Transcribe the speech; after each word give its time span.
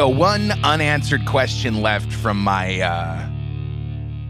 So, 0.00 0.08
one 0.08 0.52
unanswered 0.64 1.26
question 1.26 1.82
left 1.82 2.10
from 2.10 2.42
my 2.42 2.80
uh, 2.80 3.28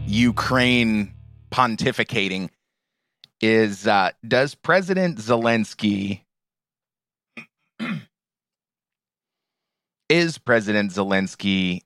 Ukraine 0.05 1.13
pontificating 1.49 2.49
is 3.39 3.87
uh, 3.87 4.11
Does 4.27 4.53
President 4.53 5.17
Zelensky. 5.19 6.23
is 10.09 10.37
President 10.37 10.91
Zelensky 10.91 11.83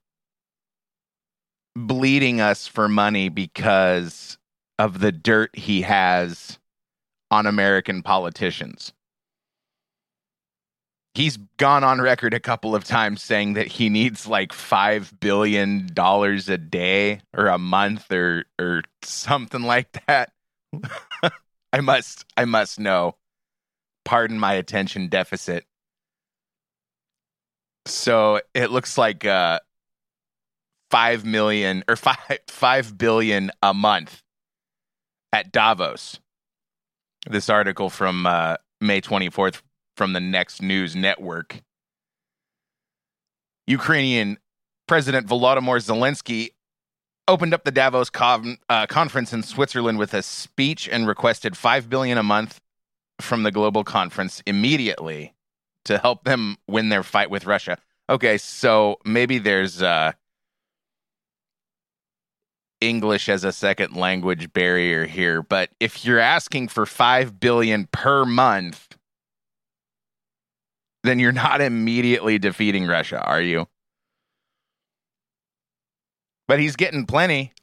bleeding 1.76 2.42
us 2.42 2.66
for 2.66 2.90
money 2.90 3.30
because 3.30 4.40
of 4.80 5.00
the 5.00 5.12
dirt 5.12 5.56
he 5.56 5.84
has 5.84 6.58
on 7.30 7.46
American 7.46 8.02
politicians? 8.02 8.94
He's 11.16 11.38
gone 11.58 11.84
on 11.84 12.02
record 12.02 12.34
a 12.34 12.40
couple 12.40 12.76
of 12.76 12.84
times 12.84 13.24
saying 13.24 13.54
that 13.54 13.68
he 13.68 13.90
needs 13.90 14.28
like 14.28 14.54
five 14.54 15.18
billion 15.20 15.88
dollars 15.88 16.50
a 16.50 16.58
day 16.58 17.22
or 17.36 17.48
a 17.48 17.58
month 17.58 18.12
or 18.12 18.46
or 18.60 18.84
something 19.02 19.64
like 19.64 20.06
that. 20.08 20.32
I 21.74 21.82
must 21.82 22.26
I 22.38 22.46
must 22.46 22.80
know. 22.80 23.16
Pardon 24.04 24.40
my 24.40 24.54
attention 24.54 25.08
deficit. 25.08 25.66
So 27.88 28.42
it 28.54 28.72
looks 28.72 28.98
like 28.98 29.26
uh 29.26 29.60
five 30.92 31.26
million 31.26 31.84
or 31.88 31.96
five 31.96 32.18
five 32.48 32.98
billion 32.98 33.52
a 33.64 33.74
month 33.74 34.22
at 35.32 35.52
Davos. 35.52 36.20
This 37.28 37.50
article 37.50 37.90
from 37.90 38.28
uh, 38.28 38.58
May 38.80 39.02
24th 39.02 39.62
from 39.96 40.14
the 40.14 40.20
Next 40.20 40.62
News 40.62 40.96
Network. 40.96 41.62
Ukrainian 43.68 44.38
President 44.88 45.28
Volodymyr 45.28 45.80
Zelensky 45.82 46.50
opened 47.28 47.54
up 47.54 47.64
the 47.64 47.72
Davos 47.72 48.10
con- 48.10 48.58
uh, 48.70 48.86
conference 48.86 49.34
in 49.34 49.42
Switzerland 49.42 49.98
with 49.98 50.14
a 50.14 50.22
speech 50.22 50.88
and 50.88 51.08
requested 51.08 51.58
5 51.58 51.90
billion 51.90 52.18
a 52.18 52.24
month 52.24 52.62
from 53.20 53.44
the 53.44 53.52
global 53.52 53.84
conference 53.84 54.44
immediately 54.46 55.34
to 55.86 55.98
help 55.98 56.24
them 56.24 56.58
win 56.68 56.90
their 56.90 57.04
fight 57.04 57.30
with 57.30 57.46
Russia. 57.46 57.78
Okay, 58.10 58.38
so 58.38 59.00
maybe 59.06 59.40
there's 59.40 59.82
uh, 59.82 60.12
English 62.82 63.30
as 63.30 63.44
a 63.44 63.52
second 63.52 63.96
language 63.96 64.54
barrier 64.54 65.06
here, 65.06 65.42
but 65.42 65.70
if 65.80 66.06
you're 66.06 66.20
asking 66.20 66.68
for 66.68 66.86
5 66.86 67.40
billion 67.40 67.88
per 67.92 68.26
month, 68.26 68.96
then 71.06 71.20
you're 71.20 71.32
not 71.32 71.62
immediately 71.62 72.38
defeating 72.38 72.88
Russia, 72.88 73.22
are 73.22 73.42
you? 73.42 73.68
But 76.48 76.60
he's 76.60 76.76
getting 76.76 77.06
plenty. 77.06 77.54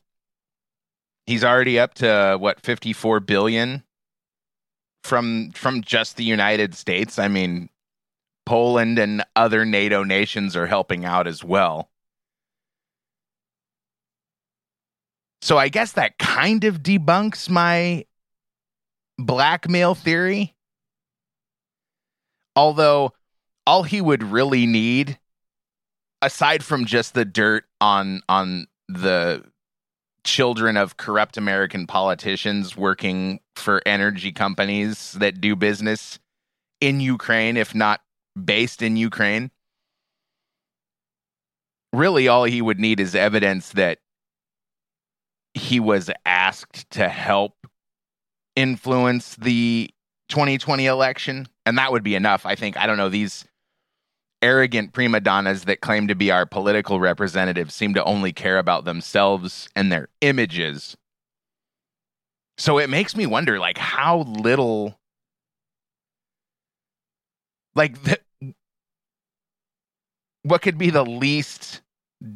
He's 1.27 1.45
already 1.45 1.79
up 1.79 1.95
to 1.95 2.37
what 2.39 2.61
54 2.61 3.21
billion 3.21 3.85
from 5.05 5.51
from 5.53 5.83
just 5.83 6.17
the 6.17 6.25
United 6.25 6.75
States. 6.75 7.19
I 7.19 7.29
mean, 7.29 7.69
Poland 8.45 8.99
and 8.99 9.25
other 9.37 9.65
NATO 9.65 10.03
nations 10.03 10.57
are 10.57 10.67
helping 10.67 11.05
out 11.05 11.27
as 11.27 11.45
well. 11.45 11.91
So 15.41 15.59
I 15.59 15.69
guess 15.69 15.93
that 15.93 16.19
kind 16.19 16.65
of 16.65 16.83
debunks 16.83 17.49
my 17.49 18.05
blackmail 19.19 19.95
theory. 19.95 20.55
Although 22.55 23.13
all 23.67 23.83
he 23.83 24.01
would 24.01 24.23
really 24.23 24.67
need 24.67 25.19
aside 26.21 26.65
from 26.65 26.85
just 26.85 27.15
the 27.15 27.25
dirt 27.25 27.65
on 27.81 28.23
on 28.29 28.67
the 28.89 29.45
children 30.25 30.77
of 30.77 30.97
corrupt 30.97 31.37
American 31.37 31.87
politicians 31.87 32.77
working 32.77 33.41
for 33.57 33.83
energy 33.85 34.33
companies 34.33 35.13
that 35.13 35.41
do 35.41 35.57
business 35.57 36.19
in 36.81 37.01
Ukraine, 37.01 37.57
if 37.57 37.75
not 37.75 38.01
based 38.43 38.83
in 38.83 38.97
Ukraine. 38.97 39.51
Really, 41.93 42.29
all 42.29 42.45
he 42.45 42.63
would 42.63 42.79
need 42.79 43.01
is 43.01 43.15
evidence 43.15 43.71
that 43.71 43.99
he 45.55 45.81
was 45.81 46.11
asked 46.25 46.89
to 46.91 47.09
help 47.09 47.55
influence 48.57 49.37
the 49.37 49.91
2020 50.29 50.87
election. 50.87 51.47
And 51.67 51.77
that 51.79 51.93
would 51.93 52.03
be 52.03 52.15
enough. 52.15 52.47
I 52.47 52.55
think, 52.55 52.77
I 52.77 52.87
don't 52.87 52.97
know, 52.97 53.11
these 53.11 53.45
arrogant 54.43 54.93
prima 54.93 55.21
donnas 55.21 55.65
that 55.65 55.81
claim 55.81 56.09
to 56.09 56.15
be 56.15 56.31
our 56.31 56.45
political 56.45 57.01
representatives 57.01 57.75
seem 57.75 57.95
to 57.95 58.05
only 58.05 58.33
care 58.33 58.59
about 58.59 58.85
themselves 58.85 59.69
and 59.75 59.91
their 59.91 60.09
images. 60.21 60.97
So 62.59 62.79
it 62.79 62.91
makes 62.91 63.17
me 63.17 63.27
wonder 63.27 63.59
like 63.59 63.79
how 63.79 64.21
little 64.21 64.99
like 67.75 68.03
the, 68.03 68.21
what 70.43 70.63
could 70.63 70.77
be 70.77 70.91
the 70.91 71.05
least 71.05 71.81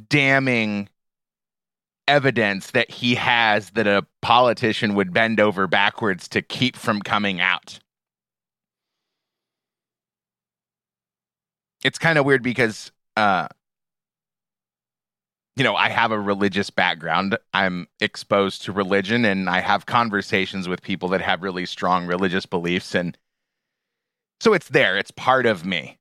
damning 0.09 0.89
evidence 2.09 2.71
that 2.71 2.91
he 2.91 3.17
has 3.17 3.71
that 3.71 3.87
a 3.87 4.07
politician 4.23 4.95
would 4.95 5.13
bend 5.13 5.41
over 5.41 5.67
backwards 5.67 6.29
to 6.29 6.41
keep 6.41 6.77
from 6.77 7.03
coming 7.03 7.41
out 7.41 7.81
it's 11.87 11.99
kind 11.99 12.19
of 12.19 12.25
weird 12.25 12.43
because 12.43 12.91
uh 13.17 13.47
you 15.57 15.65
know, 15.65 15.75
I 15.75 15.89
have 15.89 16.11
a 16.11 16.21
religious 16.21 16.69
background. 16.69 17.39
I'm 17.55 17.87
exposed 17.99 18.65
to 18.65 18.73
religion 18.73 19.25
and 19.25 19.49
I 19.49 19.61
have 19.61 19.87
conversations 19.87 20.69
with 20.69 20.83
people 20.83 21.09
that 21.11 21.23
have 21.23 21.43
really 21.43 21.65
strong 21.65 22.07
religious 22.07 22.45
beliefs 22.45 22.95
and 22.95 23.17
so 24.39 24.53
it's 24.53 24.69
there. 24.69 24.99
It's 24.99 25.13
part 25.13 25.47
of 25.47 25.65
me. 25.65 25.97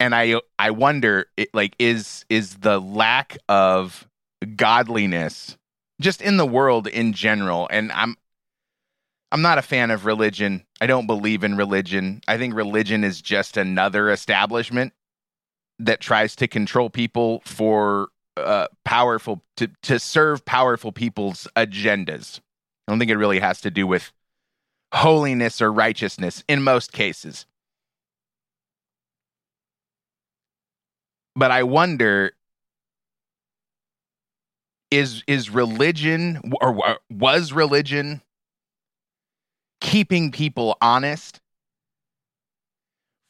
And 0.00 0.14
I 0.14 0.40
I 0.58 0.70
wonder 0.70 1.26
it, 1.36 1.52
like 1.52 1.74
is 1.80 2.24
is 2.30 2.58
the 2.58 2.80
lack 2.80 3.36
of 3.48 4.08
godliness 4.54 5.58
just 6.00 6.22
in 6.22 6.36
the 6.36 6.46
world 6.46 6.86
in 6.86 7.12
general 7.12 7.68
and 7.72 7.90
I'm 7.90 8.16
I'm 9.30 9.42
not 9.42 9.58
a 9.58 9.62
fan 9.62 9.90
of 9.90 10.06
religion. 10.06 10.64
I 10.80 10.86
don't 10.86 11.06
believe 11.06 11.44
in 11.44 11.56
religion. 11.56 12.22
I 12.26 12.38
think 12.38 12.54
religion 12.54 13.04
is 13.04 13.20
just 13.20 13.56
another 13.56 14.10
establishment 14.10 14.92
that 15.78 16.00
tries 16.00 16.34
to 16.36 16.48
control 16.48 16.90
people 16.90 17.42
for 17.44 18.08
uh, 18.36 18.68
powerful 18.84 19.42
to 19.56 19.68
to 19.82 19.98
serve 19.98 20.44
powerful 20.44 20.92
people's 20.92 21.46
agendas. 21.56 22.40
I 22.86 22.92
don't 22.92 22.98
think 22.98 23.10
it 23.10 23.16
really 23.16 23.40
has 23.40 23.60
to 23.62 23.70
do 23.70 23.86
with 23.86 24.12
holiness 24.94 25.60
or 25.60 25.72
righteousness 25.72 26.42
in 26.48 26.62
most 26.62 26.92
cases. 26.92 27.46
But 31.36 31.50
I 31.50 31.64
wonder 31.64 32.32
is 34.90 35.22
is 35.26 35.50
religion 35.50 36.40
or 36.62 36.98
was 37.10 37.52
religion 37.52 38.22
keeping 39.80 40.30
people 40.30 40.76
honest 40.80 41.40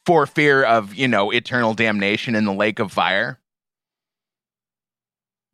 for 0.06 0.26
fear 0.26 0.64
of, 0.64 0.94
you 0.94 1.06
know, 1.06 1.30
eternal 1.30 1.74
damnation 1.74 2.34
in 2.34 2.44
the 2.44 2.52
lake 2.52 2.78
of 2.78 2.92
fire. 2.92 3.38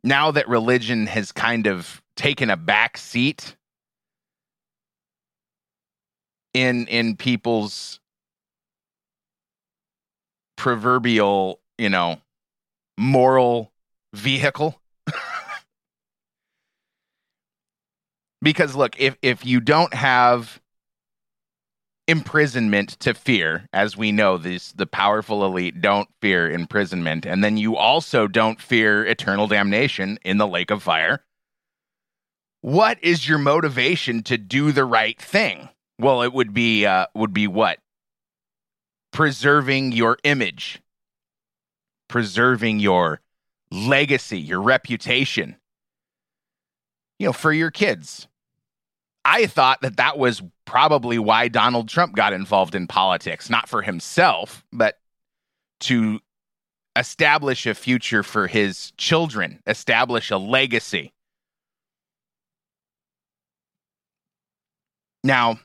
Now 0.03 0.31
that 0.31 0.47
religion 0.47 1.07
has 1.07 1.31
kind 1.31 1.67
of 1.67 2.01
taken 2.15 2.49
a 2.49 2.57
back 2.57 2.97
seat 2.97 3.55
in 6.53 6.87
in 6.87 7.17
people's 7.17 7.99
proverbial, 10.55 11.59
you 11.77 11.89
know, 11.89 12.21
moral 12.97 13.73
vehicle. 14.13 14.79
because 18.41 18.75
look, 18.75 18.99
if 18.99 19.17
if 19.21 19.45
you 19.45 19.59
don't 19.59 19.93
have 19.93 20.61
imprisonment 22.07 22.99
to 22.99 23.13
fear. 23.13 23.67
As 23.73 23.97
we 23.97 24.11
know 24.11 24.37
these 24.37 24.73
the 24.73 24.85
powerful 24.85 25.45
elite 25.45 25.81
don't 25.81 26.09
fear 26.21 26.49
imprisonment. 26.49 27.25
And 27.25 27.43
then 27.43 27.57
you 27.57 27.75
also 27.75 28.27
don't 28.27 28.61
fear 28.61 29.05
eternal 29.05 29.47
damnation 29.47 30.19
in 30.23 30.37
the 30.37 30.47
lake 30.47 30.71
of 30.71 30.83
fire. 30.83 31.23
What 32.61 32.97
is 33.03 33.27
your 33.27 33.37
motivation 33.37 34.23
to 34.23 34.37
do 34.37 34.71
the 34.71 34.85
right 34.85 35.19
thing? 35.19 35.69
Well 35.99 36.21
it 36.21 36.33
would 36.33 36.53
be 36.53 36.85
uh 36.85 37.07
would 37.15 37.33
be 37.33 37.47
what? 37.47 37.79
Preserving 39.11 39.91
your 39.91 40.17
image. 40.23 40.81
Preserving 42.07 42.79
your 42.79 43.21
legacy 43.71 44.39
your 44.39 44.61
reputation. 44.61 45.55
You 47.19 47.27
know 47.27 47.33
for 47.33 47.53
your 47.53 47.71
kids. 47.71 48.27
I 49.23 49.47
thought 49.47 49.81
that 49.81 49.97
that 49.97 50.19
was 50.19 50.43
probably 50.65 51.19
why 51.19 51.47
Donald 51.47 51.89
Trump 51.89 52.15
got 52.15 52.33
involved 52.33 52.75
in 52.75 52.87
politics, 52.87 53.49
not 53.49 53.69
for 53.69 53.81
himself, 53.81 54.65
but 54.71 54.97
to 55.81 56.19
establish 56.95 57.65
a 57.65 57.73
future 57.73 58.23
for 58.23 58.47
his 58.47 58.91
children, 58.97 59.61
establish 59.67 60.31
a 60.31 60.37
legacy. 60.37 61.13
Now, 65.23 65.59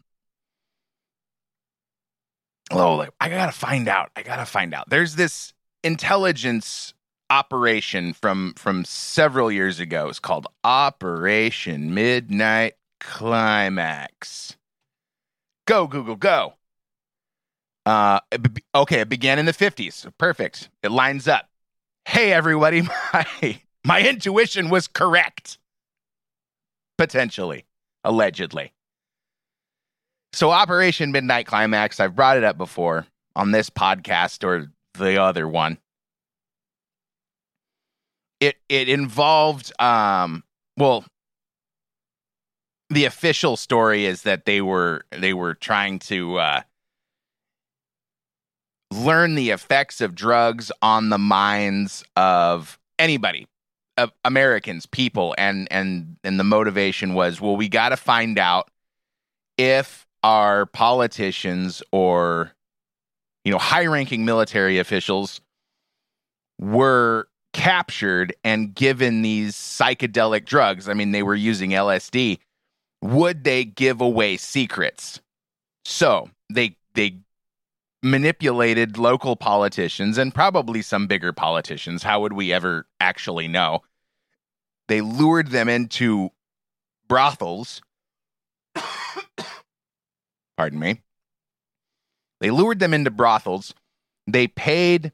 oh, 2.70 3.06
I 3.20 3.28
gotta 3.28 3.52
find 3.52 3.88
out. 3.88 4.10
I 4.16 4.22
gotta 4.22 4.46
find 4.46 4.72
out. 4.74 4.88
There's 4.88 5.16
this 5.16 5.52
intelligence 5.84 6.94
operation 7.28 8.12
from 8.12 8.54
from 8.56 8.84
several 8.84 9.52
years 9.52 9.78
ago. 9.78 10.08
It's 10.08 10.18
called 10.18 10.46
Operation 10.64 11.94
Midnight 11.94 12.74
Climax. 13.00 14.56
Go 15.66 15.86
Google, 15.86 16.16
go. 16.16 16.54
Uh, 17.86 18.20
okay, 18.74 19.00
it 19.00 19.08
began 19.08 19.38
in 19.38 19.46
the 19.46 19.52
50s. 19.52 20.10
Perfect. 20.18 20.68
It 20.82 20.90
lines 20.90 21.26
up. 21.26 21.48
Hey, 22.06 22.32
everybody, 22.32 22.82
my, 23.12 23.60
my 23.84 24.02
intuition 24.06 24.68
was 24.68 24.86
correct. 24.86 25.58
Potentially, 26.98 27.64
allegedly. 28.04 28.72
So, 30.32 30.50
Operation 30.50 31.12
Midnight 31.12 31.46
Climax, 31.46 31.98
I've 31.98 32.14
brought 32.14 32.36
it 32.36 32.44
up 32.44 32.58
before 32.58 33.06
on 33.34 33.52
this 33.52 33.70
podcast 33.70 34.44
or 34.44 34.70
the 34.94 35.20
other 35.20 35.48
one. 35.48 35.78
It 38.38 38.56
it 38.68 38.88
involved 38.88 39.72
um 39.80 40.44
well 40.76 41.04
the 42.90 43.04
official 43.04 43.56
story 43.56 44.04
is 44.04 44.22
that 44.22 44.44
they 44.44 44.60
were 44.60 45.02
they 45.10 45.32
were 45.32 45.54
trying 45.54 45.98
to 45.98 46.36
uh 46.38 46.60
learn 48.92 49.36
the 49.36 49.50
effects 49.50 50.00
of 50.00 50.14
drugs 50.14 50.72
on 50.82 51.08
the 51.08 51.18
minds 51.18 52.04
of 52.16 52.78
anybody 52.98 53.46
of 53.96 54.12
americans 54.24 54.86
people 54.86 55.34
and 55.38 55.68
and 55.70 56.16
and 56.24 56.40
the 56.40 56.44
motivation 56.44 57.14
was 57.14 57.40
well 57.40 57.56
we 57.56 57.68
got 57.68 57.90
to 57.90 57.96
find 57.96 58.38
out 58.38 58.68
if 59.56 60.06
our 60.22 60.66
politicians 60.66 61.82
or 61.92 62.52
you 63.44 63.52
know 63.52 63.58
high 63.58 63.86
ranking 63.86 64.24
military 64.24 64.78
officials 64.78 65.40
were 66.60 67.28
captured 67.52 68.34
and 68.44 68.74
given 68.74 69.22
these 69.22 69.56
psychedelic 69.56 70.44
drugs. 70.44 70.88
I 70.88 70.94
mean 70.94 71.10
they 71.10 71.22
were 71.22 71.34
using 71.34 71.70
lsd 71.70 72.38
would 73.02 73.44
they 73.44 73.64
give 73.64 74.00
away 74.00 74.36
secrets 74.36 75.20
so 75.84 76.28
they 76.52 76.76
they 76.94 77.16
manipulated 78.02 78.98
local 78.98 79.36
politicians 79.36 80.18
and 80.18 80.34
probably 80.34 80.82
some 80.82 81.06
bigger 81.06 81.32
politicians. 81.32 82.02
How 82.02 82.20
would 82.20 82.32
we 82.32 82.52
ever 82.52 82.86
actually 82.98 83.48
know? 83.48 83.82
They 84.88 85.00
lured 85.00 85.48
them 85.48 85.68
into 85.68 86.30
brothels. 87.08 87.82
Pardon 90.56 90.78
me. 90.78 91.02
They 92.40 92.50
lured 92.50 92.78
them 92.78 92.94
into 92.94 93.10
brothels. 93.10 93.74
They 94.26 94.46
paid 94.46 95.12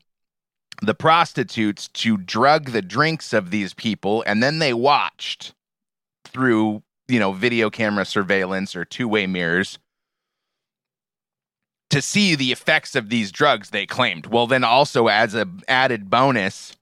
the 0.80 0.94
prostitutes 0.94 1.88
to 1.88 2.16
drug 2.16 2.70
the 2.70 2.82
drinks 2.82 3.32
of 3.32 3.50
these 3.50 3.74
people, 3.74 4.22
and 4.26 4.42
then 4.42 4.58
they 4.58 4.72
watched 4.72 5.54
through, 6.24 6.82
you 7.08 7.18
know, 7.18 7.32
video 7.32 7.70
camera 7.70 8.04
surveillance 8.04 8.74
or 8.74 8.84
two 8.84 9.08
way 9.08 9.26
mirrors 9.26 9.78
to 11.90 12.02
see 12.02 12.34
the 12.34 12.52
effects 12.52 12.94
of 12.94 13.08
these 13.08 13.30
drugs 13.30 13.70
they 13.70 13.86
claimed. 13.86 14.26
Well, 14.26 14.46
then 14.46 14.64
also 14.64 15.06
as 15.06 15.34
a 15.34 15.48
added 15.68 16.10
bonus, 16.10 16.76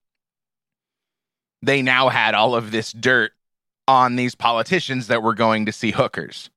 they 1.62 1.82
now 1.82 2.08
had 2.08 2.34
all 2.34 2.54
of 2.54 2.70
this 2.70 2.92
dirt 2.92 3.32
on 3.86 4.16
these 4.16 4.34
politicians 4.34 5.08
that 5.08 5.22
were 5.22 5.34
going 5.34 5.66
to 5.66 5.72
see 5.72 5.90
hookers. 5.90 6.50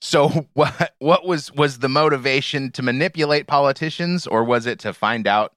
So 0.00 0.46
what 0.54 0.94
what 0.98 1.26
was 1.26 1.52
was 1.52 1.78
the 1.78 1.88
motivation 1.88 2.70
to 2.72 2.82
manipulate 2.82 3.46
politicians 3.46 4.26
or 4.26 4.44
was 4.44 4.66
it 4.66 4.78
to 4.80 4.92
find 4.92 5.26
out 5.26 5.54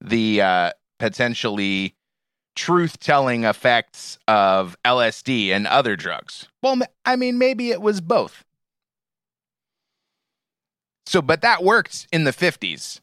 the 0.00 0.42
uh, 0.42 0.70
potentially 0.98 1.94
truth 2.54 2.98
telling 3.00 3.44
effects 3.44 4.18
of 4.28 4.76
LSD 4.84 5.50
and 5.50 5.66
other 5.66 5.96
drugs? 5.96 6.48
Well, 6.62 6.80
I 7.04 7.16
mean 7.16 7.38
maybe 7.38 7.70
it 7.70 7.80
was 7.80 8.00
both. 8.00 8.44
So, 11.06 11.20
but 11.20 11.42
that 11.42 11.62
worked 11.62 12.06
in 12.12 12.24
the 12.24 12.32
50s. 12.32 13.00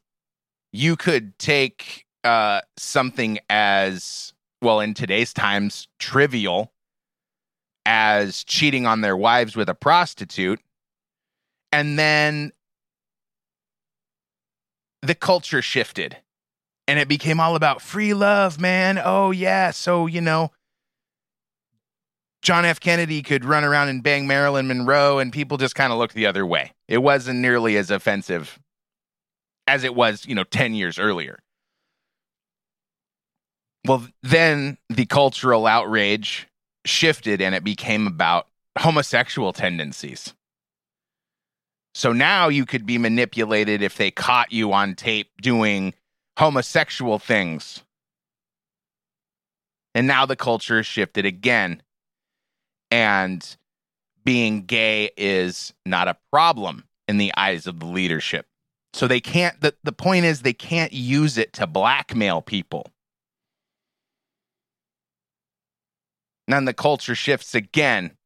You 0.74 0.95
could 0.95 1.38
take 1.38 2.06
uh, 2.24 2.62
something 2.77 3.39
as, 3.50 4.33
well, 4.62 4.80
in 4.80 4.94
today's 4.94 5.33
times, 5.33 5.88
trivial 6.00 6.71
as 7.86 8.44
cheating 8.44 8.86
on 8.86 9.01
their 9.01 9.18
wives 9.18 9.56
with 9.56 9.69
a 9.69 9.75
prostitute. 9.75 10.59
And 11.71 11.97
then 11.97 12.51
the 15.01 15.15
culture 15.15 15.62
shifted 15.62 16.18
and 16.88 17.00
it 17.00 17.07
became 17.07 17.39
all 17.39 17.56
about 17.56 17.81
free 17.81 18.13
love, 18.13 18.60
man. 18.60 19.00
Oh, 19.04 19.31
yeah. 19.31 19.72
So, 19.72 20.07
you 20.07 20.22
know, 20.22 20.51
John 22.42 22.66
F. 22.66 22.80
Kennedy 22.80 23.22
could 23.22 23.45
run 23.45 23.63
around 23.63 23.89
and 23.89 24.01
bang 24.01 24.25
Marilyn 24.28 24.68
Monroe, 24.68 25.19
and 25.19 25.31
people 25.31 25.57
just 25.57 25.75
kind 25.75 25.94
of 25.94 26.00
looked 26.00 26.16
the 26.16 26.25
other 26.25 26.45
way. 26.45 26.74
It 26.88 27.00
wasn't 27.00 27.39
nearly 27.39 27.78
as 27.78 27.92
offensive 27.92 28.60
as 29.68 29.83
it 29.83 29.95
was, 29.95 30.25
you 30.25 30.36
know, 30.36 30.44
10 30.44 30.74
years 30.74 30.98
earlier. 30.98 31.39
Well, 33.86 34.07
then 34.22 34.78
the 34.89 35.06
cultural 35.06 35.66
outrage 35.66 36.48
shifted 36.86 37.42
and 37.42 37.56
it 37.56 37.63
became 37.63 38.07
about 38.07 38.48
homosexual 38.78 39.54
tendencies. 39.54 40.33
So 41.94 42.13
now 42.13 42.48
you 42.48 42.66
could 42.66 42.86
be 42.86 42.98
manipulated 42.98 43.81
if 43.81 43.98
they 43.98 44.12
caught 44.12 44.51
you 44.51 44.72
on 44.72 44.95
tape 44.95 45.30
doing 45.42 45.94
homosexual 46.42 47.20
things. 47.20 47.84
And 49.94 50.08
now 50.08 50.26
the 50.26 50.36
culture 50.36 50.78
has 50.78 50.88
shifted 50.88 51.24
again 51.24 51.84
and 52.90 53.57
being 54.26 54.64
gay 54.64 55.12
is 55.16 55.71
not 55.86 56.07
a 56.07 56.18
problem 56.31 56.86
in 57.07 57.19
the 57.19 57.31
eyes 57.38 57.68
of 57.68 57.80
the 57.80 57.86
leadership. 57.86 58.48
So 58.94 59.07
they 59.07 59.19
can't 59.19 59.62
the, 59.62 59.76
the 59.83 59.92
point 59.92 60.26
is 60.26 60.42
they 60.42 60.52
can't 60.52 60.92
use 60.92 61.38
it 61.38 61.54
to 61.54 61.68
blackmail 61.68 62.42
people. 62.42 62.88
And 66.48 66.56
then 66.56 66.66
the 66.66 66.74
culture 66.74 67.14
shifts 67.14 67.54
again. 67.54 68.18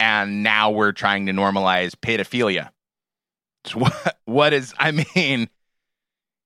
And 0.00 0.42
now 0.42 0.72
we're 0.72 0.90
trying 0.90 1.26
to 1.26 1.32
normalize 1.32 1.92
pedophilia. 1.92 2.70
What, 3.72 4.18
what 4.24 4.52
is, 4.52 4.74
I 4.78 4.90
mean, 5.14 5.48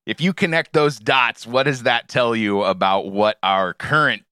if 0.07 0.21
you 0.21 0.33
connect 0.33 0.73
those 0.73 0.99
dots, 0.99 1.47
what 1.47 1.65
does 1.65 1.85
that 1.85 2.09
tell 2.09 2.35
you 2.35 2.63
about 2.63 3.11
what 3.11 3.39
our 3.43 3.75
current 3.75 4.23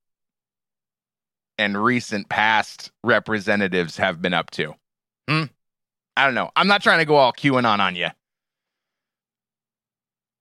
and 1.58 1.82
recent 1.82 2.28
past 2.28 2.92
representatives 3.02 3.96
have 3.96 4.22
been 4.22 4.32
up 4.32 4.50
to. 4.52 4.74
Hmm? 5.28 5.44
I 6.16 6.24
don't 6.24 6.34
know. 6.34 6.50
I'm 6.56 6.68
not 6.68 6.82
trying 6.82 7.00
to 7.00 7.04
go 7.04 7.16
all 7.16 7.32
QAnon 7.32 7.80
on 7.80 7.96
you, 7.96 8.08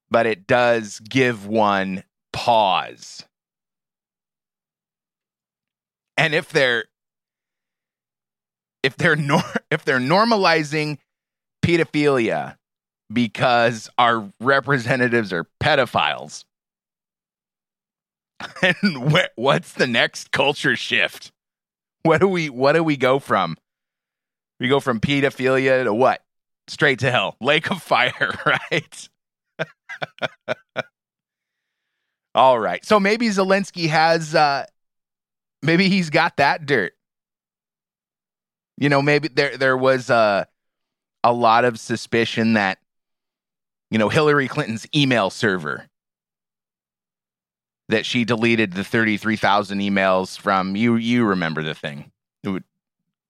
but 0.09 0.25
it 0.25 0.47
does 0.47 0.99
give 0.99 1.47
one 1.47 2.03
pause. 2.31 3.25
And 6.15 6.33
if 6.33 6.49
they're 6.49 6.85
if 8.83 8.95
they're 8.95 9.15
nor- 9.15 9.41
if 9.71 9.83
they're 9.85 9.99
normalizing 9.99 10.97
pedophilia 11.63 12.57
because 13.11 13.89
our 13.97 14.29
representatives 14.39 15.31
are 15.33 15.47
pedophiles, 15.61 16.45
and 18.61 19.11
wh- 19.11 19.37
what's 19.37 19.73
the 19.73 19.87
next 19.87 20.31
culture 20.31 20.75
shift? 20.75 21.31
What 22.03 22.21
do 22.21 22.27
we 22.27 22.49
what 22.49 22.73
do 22.73 22.83
we 22.83 22.97
go 22.97 23.19
from? 23.19 23.57
We 24.59 24.67
go 24.67 24.79
from 24.79 24.99
pedophilia 24.99 25.83
to 25.83 25.93
what? 25.93 26.23
Straight 26.67 26.99
to 26.99 27.11
hell. 27.11 27.35
Lake 27.39 27.69
of 27.71 27.81
fire, 27.81 28.33
right? 28.71 29.09
All 32.35 32.59
right. 32.59 32.83
So 32.85 32.99
maybe 32.99 33.27
Zelensky 33.27 33.87
has 33.89 34.35
uh 34.35 34.65
maybe 35.61 35.89
he's 35.89 36.09
got 36.09 36.37
that 36.37 36.65
dirt. 36.65 36.93
You 38.77 38.89
know, 38.89 39.01
maybe 39.01 39.27
there 39.27 39.57
there 39.57 39.77
was 39.77 40.09
uh, 40.09 40.45
a 41.23 41.33
lot 41.33 41.65
of 41.65 41.79
suspicion 41.79 42.53
that 42.53 42.77
you 43.91 43.97
know 43.97 44.09
Hillary 44.09 44.47
Clinton's 44.47 44.87
email 44.95 45.29
server 45.29 45.87
that 47.89 48.05
she 48.05 48.25
deleted 48.25 48.73
the 48.73 48.83
33,000 48.83 49.79
emails 49.79 50.37
from 50.37 50.75
you 50.75 50.95
you 50.95 51.25
remember 51.25 51.63
the 51.63 51.73
thing. 51.73 52.11
It 52.43 52.49
would, 52.49 52.63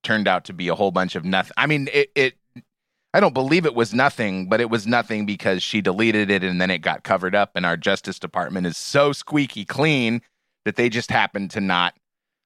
turned 0.04 0.28
out 0.28 0.46
to 0.46 0.54
be 0.54 0.68
a 0.68 0.76
whole 0.76 0.92
bunch 0.92 1.16
of 1.16 1.26
nothing. 1.26 1.54
I 1.58 1.68
mean 1.68 1.90
it 1.92 2.12
it 2.16 2.36
I 3.14 3.20
don't 3.20 3.34
believe 3.34 3.66
it 3.66 3.74
was 3.74 3.94
nothing, 3.94 4.48
but 4.48 4.62
it 4.62 4.70
was 4.70 4.86
nothing 4.86 5.26
because 5.26 5.64
she 5.64 5.82
deleted 5.82 6.30
it 6.30 6.44
and 6.44 6.62
then 6.62 6.70
it 6.70 6.80
got 6.80 7.04
covered 7.04 7.34
up. 7.34 7.52
And 7.56 7.66
our 7.66 7.78
Justice 7.78 8.20
Department 8.20 8.68
is 8.68 8.78
so 8.78 9.12
squeaky 9.12 9.66
clean 9.66 10.22
that 10.66 10.76
they 10.76 10.90
just 10.90 11.10
happened 11.10 11.52
to 11.52 11.62
not 11.62 11.96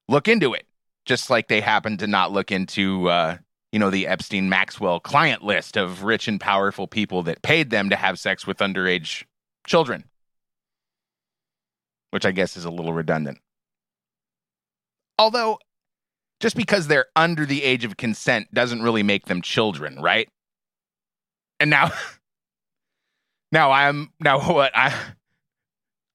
look 0.08 0.28
into 0.28 0.54
it, 0.54 0.66
just 1.06 1.30
like 1.30 1.48
they 1.48 1.62
happened 1.62 2.00
to 2.00 2.08
not 2.08 2.32
look 2.32 2.52
into, 2.52 3.10
uh, 3.10 3.38
you 3.72 3.80
know, 3.80 3.90
the 3.90 4.08
Epstein 4.08 4.50
Maxwell 4.50 5.00
client 5.00 5.44
list 5.44 5.78
of 5.78 6.04
rich 6.04 6.28
and 6.28 6.40
powerful 6.40 6.88
people 6.88 7.24
that 7.24 7.42
paid 7.42 7.70
them 7.70 7.90
to 7.90 7.96
have 7.96 8.20
sex 8.20 8.46
with 8.46 8.58
underage 8.58 9.24
children, 9.66 10.04
which 12.12 12.26
I 12.26 12.32
guess 12.32 12.58
is 12.58 12.66
a 12.66 12.72
little 12.72 12.94
redundant. 12.94 13.40
Although, 15.18 15.60
just 16.40 16.56
because 16.56 16.88
they're 16.88 17.06
under 17.16 17.46
the 17.46 17.64
age 17.64 17.86
of 17.86 17.98
consent 17.98 18.54
doesn't 18.54 18.82
really 18.82 19.04
make 19.04 19.26
them 19.26 19.42
children, 19.42 20.02
right? 20.02 20.28
And 21.60 21.70
now, 21.70 21.92
now 23.52 23.72
I'm 23.72 24.12
now 24.20 24.40
what 24.54 24.76
I 24.76 24.94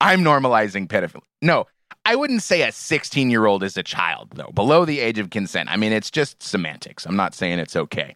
I'm 0.00 0.22
normalizing 0.22 0.88
pedophilia. 0.88 1.22
No, 1.40 1.66
I 2.06 2.14
wouldn't 2.14 2.44
say 2.44 2.62
a 2.62 2.70
16 2.70 3.30
year 3.30 3.46
old 3.46 3.64
is 3.64 3.76
a 3.76 3.82
child 3.82 4.30
though, 4.36 4.52
below 4.54 4.84
the 4.84 5.00
age 5.00 5.18
of 5.18 5.30
consent. 5.30 5.68
I 5.68 5.76
mean, 5.76 5.92
it's 5.92 6.08
just 6.10 6.40
semantics. 6.40 7.04
I'm 7.04 7.16
not 7.16 7.34
saying 7.34 7.58
it's 7.58 7.74
okay. 7.74 8.14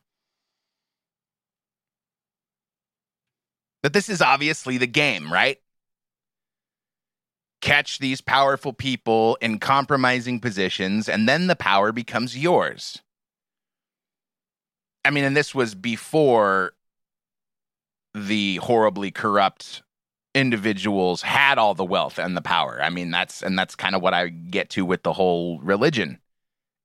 But 3.82 3.92
this 3.92 4.08
is 4.08 4.22
obviously 4.22 4.78
the 4.78 4.86
game, 4.86 5.32
right? 5.32 5.58
Catch 7.60 7.98
these 7.98 8.20
powerful 8.20 8.72
people 8.72 9.36
in 9.40 9.58
compromising 9.58 10.38
positions, 10.38 11.08
and 11.08 11.28
then 11.28 11.48
the 11.48 11.56
power 11.56 11.90
becomes 11.90 12.38
yours. 12.38 13.02
I 15.04 15.10
mean, 15.10 15.24
and 15.24 15.36
this 15.36 15.52
was 15.52 15.74
before 15.74 16.74
the 18.14 18.56
horribly 18.56 19.10
corrupt 19.10 19.82
individuals 20.34 21.22
had 21.22 21.58
all 21.58 21.74
the 21.74 21.84
wealth 21.84 22.18
and 22.18 22.36
the 22.36 22.42
power. 22.42 22.80
I 22.82 22.90
mean, 22.90 23.10
that's 23.10 23.42
and 23.42 23.58
that's 23.58 23.74
kind 23.74 23.94
of 23.94 24.02
what 24.02 24.14
I 24.14 24.28
get 24.28 24.70
to 24.70 24.84
with 24.84 25.02
the 25.02 25.12
whole 25.12 25.60
religion 25.60 26.18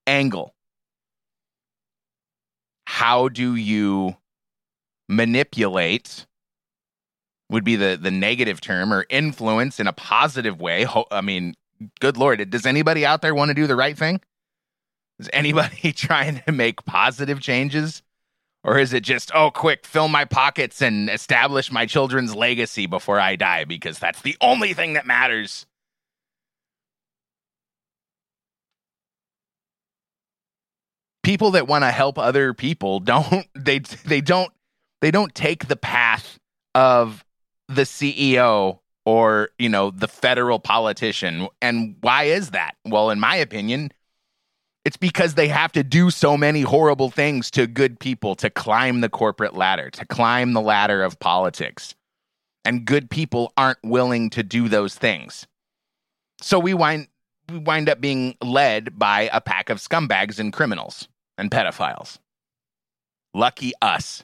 angle. 0.08 0.54
How 2.86 3.30
do 3.30 3.56
you 3.56 4.16
manipulate 5.08 6.26
would 7.50 7.64
be 7.64 7.76
the 7.76 7.98
the 8.00 8.12
negative 8.12 8.62
term 8.62 8.94
or 8.94 9.06
influence 9.10 9.80
in 9.80 9.88
a 9.88 9.94
positive 9.94 10.60
way. 10.60 10.86
I 11.12 11.22
mean, 11.22 11.56
good 12.00 12.18
lord, 12.18 12.50
does 12.50 12.66
anybody 12.66 13.06
out 13.06 13.22
there 13.22 13.36
want 13.36 13.50
to 13.50 13.54
do 13.54 13.68
the 13.68 13.76
right 13.76 13.98
thing? 13.98 14.22
Is 15.20 15.30
anybody 15.32 15.92
trying 15.94 16.42
to 16.46 16.52
make 16.52 16.86
positive 16.86 17.40
changes? 17.40 18.02
Or 18.66 18.80
is 18.80 18.94
it 18.94 19.04
just, 19.04 19.32
oh, 19.36 19.52
quick, 19.52 19.86
fill 19.86 20.08
my 20.08 20.26
pockets 20.26 20.82
and 20.82 21.08
establish 21.08 21.72
my 21.72 21.86
children's 21.86 22.36
legacy 22.36 22.88
before 22.88 23.20
I 23.20 23.36
die 23.36 23.64
because 23.64 24.00
that's 24.00 24.24
the 24.24 24.36
only 24.42 24.74
thing 24.74 24.94
that 24.94 25.06
matters? 25.06 25.68
People 31.22 31.52
that 31.52 31.68
want 31.68 31.84
to 31.84 31.92
help 31.92 32.18
other 32.18 32.56
people 32.56 33.00
don't 33.02 33.46
they 33.54 33.80
they 33.80 34.20
don't 34.20 34.52
they 35.00 35.12
don't 35.12 35.36
take 35.36 35.68
the 35.68 35.76
path 35.76 36.40
of 36.74 37.24
the 37.68 37.84
CEO 37.84 38.80
or, 39.06 39.50
you 39.60 39.70
know, 39.70 39.92
the 39.92 40.08
federal 40.08 40.58
politician. 40.60 41.48
And 41.62 41.98
why 42.02 42.24
is 42.24 42.50
that? 42.50 42.76
Well, 42.84 43.12
in 43.12 43.20
my 43.20 43.36
opinion, 43.36 43.92
it's 44.86 44.98
because 44.98 45.34
they 45.34 45.48
have 45.48 45.72
to 45.74 45.84
do 45.84 46.12
so 46.12 46.38
many 46.38 46.62
horrible 46.62 47.10
things 47.10 47.50
to 47.52 47.68
good 47.68 48.00
people 48.00 48.36
to 48.36 48.50
climb 48.50 49.02
the 49.02 49.10
corporate 49.10 49.56
ladder, 49.56 49.90
to 49.90 50.06
climb 50.06 50.54
the 50.54 50.62
ladder 50.62 51.04
of 51.04 51.20
politics. 51.20 51.96
And 52.64 52.86
good 52.86 53.10
people 53.10 53.52
aren't 53.58 53.84
willing 53.84 54.30
to 54.32 54.44
do 54.44 54.70
those 54.70 54.96
things. 54.96 55.48
So 56.42 56.60
we 56.60 56.74
wind 56.74 57.08
we 57.50 57.60
wind 57.60 57.90
up 57.90 58.02
being 58.02 58.36
led 58.42 58.98
by 58.98 59.30
a 59.32 59.40
pack 59.40 59.70
of 59.70 59.78
scumbags 59.78 60.40
and 60.40 60.52
criminals 60.52 61.08
and 61.38 61.52
pedophiles. 61.52 62.18
Lucky 63.34 63.74
us. 63.82 64.24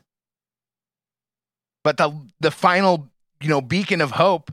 But 1.83 1.97
the 1.97 2.11
the 2.39 2.51
final 2.51 3.11
you 3.41 3.49
know, 3.49 3.61
beacon 3.61 4.01
of 4.01 4.11
hope, 4.11 4.51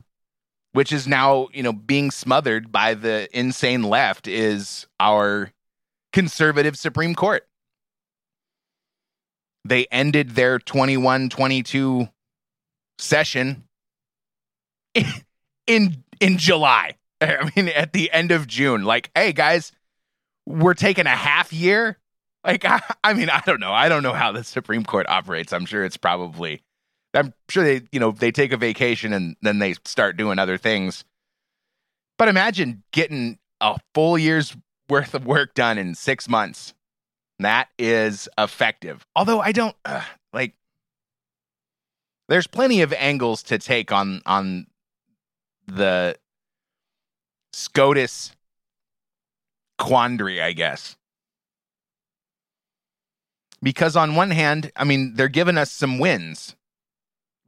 which 0.73 0.91
is 0.91 1.07
now, 1.07 1.47
you 1.53 1.63
know, 1.63 1.73
being 1.73 2.11
smothered 2.11 2.71
by 2.71 2.93
the 2.93 3.27
insane 3.37 3.83
left, 3.83 4.27
is 4.27 4.87
our 4.99 5.51
conservative 6.13 6.77
Supreme 6.77 7.15
Court. 7.15 7.47
They 9.65 9.87
ended 9.91 10.31
their 10.31 10.59
21 10.59 11.29
22 11.29 12.07
session 12.97 13.63
in 15.67 16.03
in 16.19 16.37
July. 16.37 16.95
I 17.21 17.49
mean, 17.55 17.67
at 17.69 17.93
the 17.93 18.11
end 18.11 18.31
of 18.31 18.47
June. 18.47 18.83
Like, 18.83 19.11
hey 19.15 19.33
guys, 19.33 19.71
we're 20.45 20.73
taking 20.73 21.05
a 21.05 21.09
half 21.09 21.51
year. 21.51 21.97
Like, 22.45 22.63
I, 22.65 22.81
I 23.03 23.13
mean, 23.13 23.29
I 23.29 23.41
don't 23.45 23.59
know. 23.59 23.73
I 23.73 23.89
don't 23.89 24.03
know 24.03 24.13
how 24.13 24.31
the 24.31 24.43
Supreme 24.43 24.83
Court 24.83 25.07
operates. 25.09 25.53
I'm 25.53 25.65
sure 25.65 25.83
it's 25.83 25.97
probably 25.97 26.61
I'm 27.13 27.33
sure 27.49 27.63
they, 27.63 27.81
you 27.91 27.99
know, 27.99 28.11
they 28.11 28.31
take 28.31 28.51
a 28.51 28.57
vacation 28.57 29.13
and 29.13 29.35
then 29.41 29.59
they 29.59 29.73
start 29.85 30.17
doing 30.17 30.39
other 30.39 30.57
things. 30.57 31.03
But 32.17 32.27
imagine 32.27 32.83
getting 32.91 33.39
a 33.61 33.79
full 33.93 34.17
year's 34.17 34.55
worth 34.89 35.13
of 35.13 35.25
work 35.25 35.53
done 35.53 35.77
in 35.77 35.95
six 35.95 36.27
months. 36.27 36.73
That 37.39 37.69
is 37.77 38.27
effective. 38.37 39.05
Although 39.15 39.39
I 39.39 39.51
don't 39.51 39.75
uh, 39.85 40.01
like. 40.33 40.53
There's 42.27 42.47
plenty 42.47 42.81
of 42.81 42.93
angles 42.93 43.41
to 43.43 43.57
take 43.57 43.91
on 43.91 44.21
on 44.25 44.67
the 45.67 46.17
SCOTUS 47.53 48.35
quandary, 49.77 50.41
I 50.41 50.51
guess. 50.51 50.95
Because 53.61 53.95
on 53.95 54.15
one 54.15 54.31
hand, 54.31 54.71
I 54.75 54.83
mean, 54.83 55.15
they're 55.15 55.27
giving 55.27 55.57
us 55.57 55.71
some 55.71 55.99
wins 55.99 56.55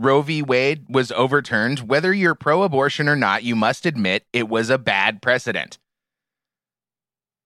Roe 0.02 0.24
v. 0.24 0.42
Wade 0.42 0.86
was 0.90 1.12
overturned, 1.12 1.82
whether 1.82 2.12
you're 2.12 2.34
pro 2.34 2.64
abortion 2.64 3.08
or 3.08 3.16
not, 3.16 3.44
you 3.44 3.56
must 3.56 3.86
admit 3.86 4.26
it 4.34 4.50
was 4.50 4.72
a 4.72 4.80
bad 4.80 5.22
precedent. 5.22 5.78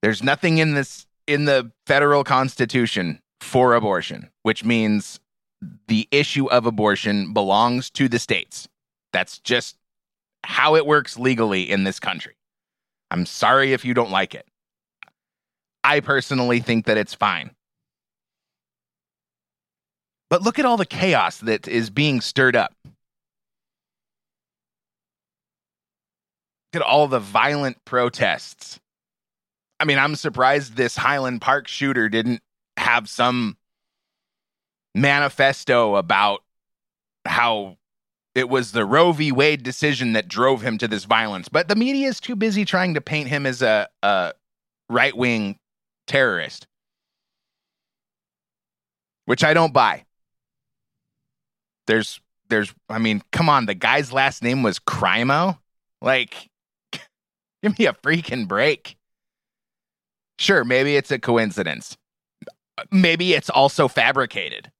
There's 0.05 0.21
nothing 0.21 0.59
in 0.59 0.75
this 0.75 1.07
in 1.25 1.45
the 1.45 1.71
federal 1.87 2.23
constitution 2.23 3.23
for 3.41 3.73
abortion, 3.73 4.29
which 4.43 4.63
means 4.63 5.19
the 5.87 6.07
issue 6.11 6.45
of 6.45 6.67
abortion 6.67 7.33
belongs 7.33 7.89
to 7.89 8.07
the 8.07 8.19
states. 8.19 8.67
That's 9.13 9.39
just 9.39 9.77
how 10.43 10.75
it 10.75 10.85
works 10.85 11.17
legally 11.17 11.63
in 11.63 11.85
this 11.85 11.99
country. 11.99 12.35
I'm 13.09 13.25
sorry 13.25 13.73
if 13.73 13.83
you 13.83 13.95
don't 13.95 14.11
like 14.11 14.35
it. 14.35 14.45
I 15.83 16.01
personally 16.01 16.59
think 16.59 16.85
that 16.85 16.97
it's 16.97 17.15
fine. 17.15 17.49
But 20.29 20.43
look 20.43 20.59
at 20.59 20.65
all 20.65 20.77
the 20.77 20.85
chaos 20.85 21.39
that 21.39 21.67
is 21.67 21.89
being 21.89 22.21
stirred 22.21 22.55
up. 22.55 22.75
Look 22.85 22.93
at 26.75 26.81
all 26.83 27.07
the 27.07 27.17
violent 27.19 27.83
protests. 27.85 28.79
I 29.79 29.85
mean, 29.85 29.97
I'm 29.97 30.15
surprised 30.15 30.75
this 30.75 30.95
Highland 30.95 31.41
Park 31.41 31.67
shooter 31.67 32.09
didn't 32.09 32.41
have 32.77 33.09
some 33.09 33.57
manifesto 34.93 35.95
about 35.95 36.41
how 37.25 37.77
it 38.33 38.49
was 38.49 38.71
the 38.71 38.85
Roe 38.85 39.11
v. 39.11 39.31
Wade 39.31 39.63
decision 39.63 40.13
that 40.13 40.27
drove 40.27 40.61
him 40.61 40.77
to 40.77 40.87
this 40.87 41.05
violence. 41.05 41.49
But 41.49 41.67
the 41.67 41.75
media 41.75 42.07
is 42.07 42.19
too 42.19 42.35
busy 42.35 42.65
trying 42.65 42.93
to 42.93 43.01
paint 43.01 43.29
him 43.29 43.45
as 43.45 43.61
a, 43.61 43.87
a 44.03 44.33
right 44.89 45.15
wing 45.15 45.57
terrorist, 46.07 46.67
which 49.25 49.43
I 49.43 49.53
don't 49.53 49.73
buy. 49.73 50.05
There's 51.87 52.19
there's 52.49 52.73
I 52.89 52.99
mean, 52.99 53.21
come 53.31 53.49
on, 53.49 53.65
the 53.65 53.73
guy's 53.73 54.11
last 54.11 54.43
name 54.43 54.63
was 54.63 54.79
Crimo? 54.79 55.57
Like 56.01 56.49
give 57.63 57.77
me 57.79 57.85
a 57.85 57.93
freaking 57.93 58.47
break. 58.47 58.97
Sure, 60.37 60.63
maybe 60.63 60.95
it's 60.95 61.11
a 61.11 61.19
coincidence. 61.19 61.97
Maybe 62.91 63.33
it's 63.33 63.49
also 63.49 63.87
fabricated. 63.87 64.71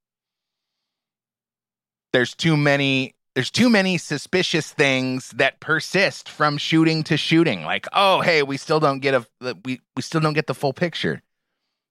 There's 2.12 2.34
too 2.34 2.58
many 2.58 3.16
there's 3.36 3.52
too 3.52 3.70
many 3.70 3.98
suspicious 3.98 4.72
things 4.72 5.30
that 5.32 5.60
persist 5.60 6.30
from 6.30 6.58
shooting 6.58 7.04
to 7.04 7.18
shooting. 7.18 7.64
Like, 7.64 7.86
oh, 7.92 8.22
hey, 8.22 8.44
we 8.44 8.56
still 8.56 8.80
don't 8.80 9.00
get 9.00 9.14
a 9.14 9.56
we 9.66 9.82
we 9.96 10.02
still 10.02 10.22
don't 10.22 10.34
get 10.34 10.48
the 10.48 10.54
full 10.54 10.74
picture. 10.74 11.22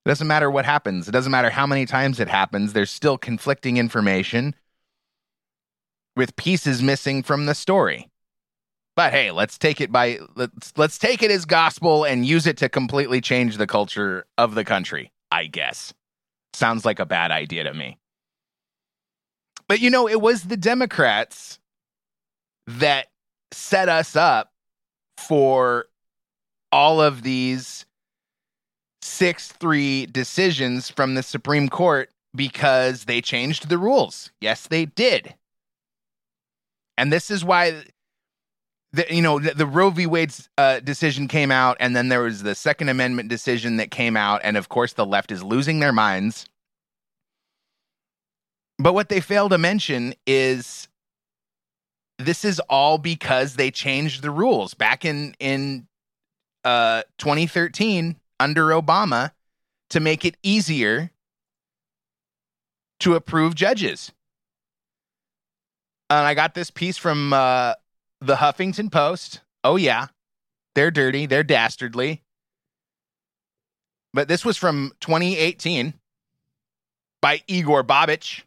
It 0.04 0.08
doesn't 0.08 0.26
matter 0.26 0.50
what 0.50 0.64
happens. 0.64 1.08
It 1.08 1.12
doesn't 1.12 1.32
matter 1.32 1.50
how 1.50 1.66
many 1.66 1.86
times 1.86 2.20
it 2.20 2.28
happens. 2.28 2.72
There's 2.72 2.90
still 2.90 3.16
conflicting 3.16 3.76
information 3.76 4.54
with 6.16 6.36
pieces 6.36 6.82
missing 6.82 7.22
from 7.22 7.46
the 7.46 7.54
story. 7.54 8.10
But 8.96 9.12
hey, 9.12 9.32
let's 9.32 9.58
take 9.58 9.80
it 9.80 9.90
by 9.90 10.20
let's 10.36 10.72
let's 10.76 10.98
take 10.98 11.22
it 11.22 11.30
as 11.30 11.44
gospel 11.44 12.04
and 12.04 12.24
use 12.24 12.46
it 12.46 12.56
to 12.58 12.68
completely 12.68 13.20
change 13.20 13.56
the 13.56 13.66
culture 13.66 14.24
of 14.38 14.54
the 14.54 14.64
country, 14.64 15.10
I 15.32 15.46
guess. 15.46 15.92
Sounds 16.52 16.84
like 16.84 17.00
a 17.00 17.06
bad 17.06 17.32
idea 17.32 17.64
to 17.64 17.74
me. 17.74 17.98
But 19.66 19.80
you 19.80 19.90
know, 19.90 20.08
it 20.08 20.20
was 20.20 20.44
the 20.44 20.56
Democrats 20.56 21.58
that 22.66 23.08
set 23.50 23.88
us 23.88 24.14
up 24.14 24.52
for 25.18 25.86
all 26.70 27.00
of 27.00 27.22
these 27.22 27.86
6 29.02 29.48
3 29.48 30.06
decisions 30.06 30.88
from 30.90 31.14
the 31.14 31.22
Supreme 31.22 31.68
Court 31.68 32.10
because 32.34 33.04
they 33.04 33.20
changed 33.20 33.68
the 33.68 33.78
rules. 33.78 34.30
Yes, 34.40 34.66
they 34.66 34.86
did. 34.86 35.34
And 36.96 37.12
this 37.12 37.30
is 37.30 37.44
why. 37.44 37.82
The, 38.94 39.06
you 39.10 39.22
know 39.22 39.40
the, 39.40 39.54
the 39.54 39.66
Roe 39.66 39.90
v. 39.90 40.06
Wade's 40.06 40.48
uh, 40.56 40.78
decision 40.78 41.26
came 41.26 41.50
out, 41.50 41.76
and 41.80 41.96
then 41.96 42.08
there 42.10 42.22
was 42.22 42.44
the 42.44 42.54
Second 42.54 42.90
Amendment 42.90 43.28
decision 43.28 43.76
that 43.78 43.90
came 43.90 44.16
out, 44.16 44.40
and 44.44 44.56
of 44.56 44.68
course 44.68 44.92
the 44.92 45.04
left 45.04 45.32
is 45.32 45.42
losing 45.42 45.80
their 45.80 45.92
minds. 45.92 46.46
But 48.78 48.94
what 48.94 49.08
they 49.08 49.20
fail 49.20 49.48
to 49.48 49.58
mention 49.58 50.14
is 50.28 50.86
this 52.18 52.44
is 52.44 52.60
all 52.60 52.98
because 52.98 53.56
they 53.56 53.72
changed 53.72 54.22
the 54.22 54.30
rules 54.30 54.74
back 54.74 55.04
in 55.04 55.34
in 55.40 55.88
uh, 56.62 57.02
2013 57.18 58.14
under 58.38 58.66
Obama 58.68 59.32
to 59.90 59.98
make 59.98 60.24
it 60.24 60.36
easier 60.44 61.10
to 63.00 63.16
approve 63.16 63.56
judges. 63.56 64.12
And 66.10 66.26
I 66.26 66.34
got 66.34 66.54
this 66.54 66.70
piece 66.70 66.96
from 66.96 67.32
uh, 67.32 67.74
the 68.26 68.36
Huffington 68.36 68.90
Post. 68.90 69.40
Oh, 69.62 69.76
yeah. 69.76 70.08
They're 70.74 70.90
dirty. 70.90 71.26
They're 71.26 71.44
dastardly. 71.44 72.22
But 74.12 74.28
this 74.28 74.44
was 74.44 74.56
from 74.56 74.92
2018 75.00 75.94
by 77.20 77.42
Igor 77.48 77.82
Bobic. 77.82 78.42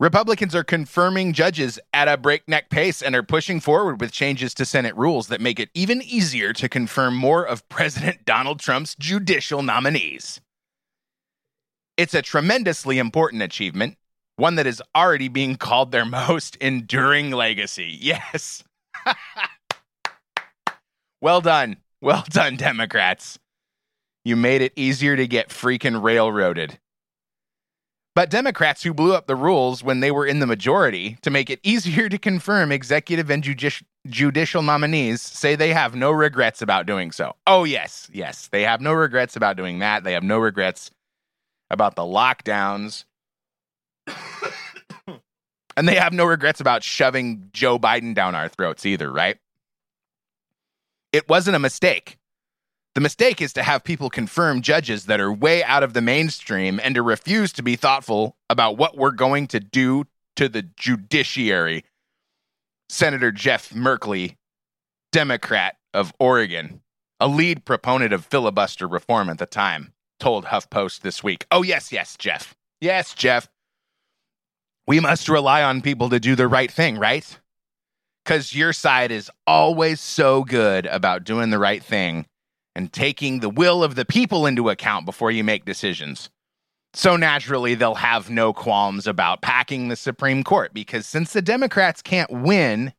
Republicans 0.00 0.54
are 0.54 0.64
confirming 0.64 1.34
judges 1.34 1.78
at 1.92 2.08
a 2.08 2.16
breakneck 2.16 2.70
pace 2.70 3.02
and 3.02 3.14
are 3.14 3.22
pushing 3.22 3.60
forward 3.60 4.00
with 4.00 4.12
changes 4.12 4.54
to 4.54 4.64
Senate 4.64 4.96
rules 4.96 5.28
that 5.28 5.42
make 5.42 5.60
it 5.60 5.68
even 5.74 6.00
easier 6.00 6.54
to 6.54 6.70
confirm 6.70 7.14
more 7.14 7.44
of 7.44 7.68
President 7.68 8.24
Donald 8.24 8.60
Trump's 8.60 8.96
judicial 8.98 9.62
nominees. 9.62 10.40
It's 11.98 12.14
a 12.14 12.22
tremendously 12.22 12.98
important 12.98 13.42
achievement, 13.42 13.98
one 14.40 14.56
that 14.56 14.66
is 14.66 14.82
already 14.96 15.28
being 15.28 15.56
called 15.56 15.92
their 15.92 16.04
most 16.04 16.56
enduring 16.56 17.30
legacy. 17.30 17.96
Yes. 18.00 18.64
well 21.20 21.40
done. 21.40 21.76
Well 22.00 22.24
done, 22.30 22.56
Democrats. 22.56 23.38
You 24.24 24.36
made 24.36 24.62
it 24.62 24.72
easier 24.74 25.16
to 25.16 25.26
get 25.26 25.50
freaking 25.50 26.02
railroaded. 26.02 26.78
But 28.14 28.28
Democrats 28.30 28.82
who 28.82 28.92
blew 28.92 29.14
up 29.14 29.26
the 29.26 29.36
rules 29.36 29.84
when 29.84 30.00
they 30.00 30.10
were 30.10 30.26
in 30.26 30.40
the 30.40 30.46
majority 30.46 31.16
to 31.22 31.30
make 31.30 31.48
it 31.48 31.60
easier 31.62 32.08
to 32.08 32.18
confirm 32.18 32.72
executive 32.72 33.30
and 33.30 33.42
judici- 33.42 33.84
judicial 34.08 34.62
nominees 34.62 35.22
say 35.22 35.54
they 35.54 35.72
have 35.72 35.94
no 35.94 36.10
regrets 36.10 36.60
about 36.60 36.86
doing 36.86 37.12
so. 37.12 37.36
Oh, 37.46 37.64
yes, 37.64 38.10
yes. 38.12 38.48
They 38.48 38.62
have 38.62 38.80
no 38.80 38.92
regrets 38.92 39.36
about 39.36 39.56
doing 39.56 39.78
that. 39.78 40.02
They 40.02 40.12
have 40.12 40.24
no 40.24 40.38
regrets 40.38 40.90
about 41.70 41.94
the 41.94 42.02
lockdowns. 42.02 43.04
And 45.76 45.88
they 45.88 45.96
have 45.96 46.12
no 46.12 46.24
regrets 46.24 46.60
about 46.60 46.82
shoving 46.82 47.48
Joe 47.52 47.78
Biden 47.78 48.14
down 48.14 48.34
our 48.34 48.48
throats 48.48 48.84
either, 48.84 49.10
right? 49.10 49.38
It 51.12 51.28
wasn't 51.28 51.56
a 51.56 51.60
mistake. 51.60 52.18
The 52.94 53.00
mistake 53.00 53.40
is 53.40 53.52
to 53.52 53.62
have 53.62 53.84
people 53.84 54.10
confirm 54.10 54.62
judges 54.62 55.06
that 55.06 55.20
are 55.20 55.32
way 55.32 55.62
out 55.62 55.82
of 55.82 55.92
the 55.92 56.02
mainstream 56.02 56.80
and 56.82 56.94
to 56.96 57.02
refuse 57.02 57.52
to 57.54 57.62
be 57.62 57.76
thoughtful 57.76 58.36
about 58.48 58.76
what 58.76 58.96
we're 58.96 59.12
going 59.12 59.46
to 59.48 59.60
do 59.60 60.04
to 60.36 60.48
the 60.48 60.62
judiciary. 60.76 61.84
Senator 62.88 63.30
Jeff 63.30 63.70
Merkley, 63.70 64.36
Democrat 65.12 65.76
of 65.94 66.12
Oregon, 66.18 66.82
a 67.20 67.28
lead 67.28 67.64
proponent 67.64 68.12
of 68.12 68.26
filibuster 68.26 68.88
reform 68.88 69.30
at 69.30 69.38
the 69.38 69.46
time, 69.46 69.92
told 70.18 70.46
HuffPost 70.46 71.00
this 71.00 71.22
week. 71.22 71.46
Oh, 71.50 71.62
yes, 71.62 71.92
yes, 71.92 72.16
Jeff. 72.18 72.56
Yes, 72.80 73.14
Jeff. 73.14 73.48
We 74.90 74.98
must 74.98 75.28
rely 75.28 75.62
on 75.62 75.82
people 75.82 76.10
to 76.10 76.18
do 76.18 76.34
the 76.34 76.48
right 76.48 76.68
thing, 76.68 76.98
right? 76.98 77.38
Because 78.24 78.56
your 78.56 78.72
side 78.72 79.12
is 79.12 79.30
always 79.46 80.00
so 80.00 80.42
good 80.42 80.84
about 80.86 81.22
doing 81.22 81.50
the 81.50 81.60
right 81.60 81.80
thing 81.80 82.26
and 82.74 82.92
taking 82.92 83.38
the 83.38 83.50
will 83.50 83.84
of 83.84 83.94
the 83.94 84.04
people 84.04 84.46
into 84.46 84.68
account 84.68 85.06
before 85.06 85.30
you 85.30 85.44
make 85.44 85.64
decisions. 85.64 86.28
So 86.92 87.14
naturally, 87.14 87.76
they'll 87.76 87.94
have 87.94 88.30
no 88.30 88.52
qualms 88.52 89.06
about 89.06 89.42
packing 89.42 89.86
the 89.86 89.94
Supreme 89.94 90.42
Court 90.42 90.74
because 90.74 91.06
since 91.06 91.32
the 91.32 91.40
Democrats 91.40 92.02
can't 92.02 92.32
win 92.32 92.92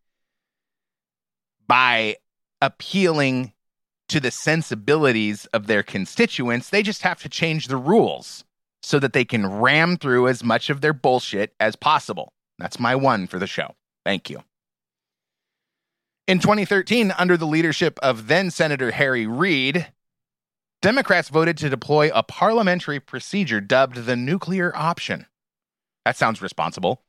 by 1.67 2.15
appealing 2.61 3.51
to 4.07 4.21
the 4.21 4.31
sensibilities 4.31 5.45
of 5.47 5.67
their 5.67 5.83
constituents, 5.83 6.69
they 6.69 6.83
just 6.83 7.01
have 7.01 7.21
to 7.23 7.27
change 7.27 7.67
the 7.67 7.75
rules 7.75 8.45
so 8.81 8.99
that 8.99 9.13
they 9.13 9.25
can 9.25 9.59
ram 9.59 9.97
through 9.97 10.27
as 10.27 10.43
much 10.43 10.69
of 10.69 10.81
their 10.81 10.93
bullshit 10.93 11.53
as 11.59 11.75
possible. 11.75 12.33
That's 12.57 12.79
my 12.79 12.95
one 12.95 13.27
for 13.27 13.39
the 13.39 13.47
show. 13.47 13.75
Thank 14.05 14.29
you. 14.29 14.43
In 16.27 16.39
2013, 16.39 17.13
under 17.17 17.35
the 17.37 17.47
leadership 17.47 17.99
of 18.01 18.27
then 18.27 18.51
Senator 18.51 18.91
Harry 18.91 19.27
Reid, 19.27 19.87
Democrats 20.81 21.29
voted 21.29 21.57
to 21.57 21.69
deploy 21.69 22.09
a 22.13 22.23
parliamentary 22.23 22.99
procedure 22.99 23.61
dubbed 23.61 24.05
the 24.05 24.15
nuclear 24.15 24.75
option. 24.75 25.27
That 26.05 26.17
sounds 26.17 26.41
responsible 26.41 27.03